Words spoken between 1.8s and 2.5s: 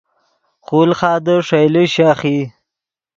شیخ ای